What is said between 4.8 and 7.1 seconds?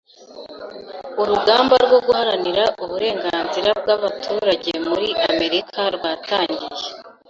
muri Amerika rwatangiye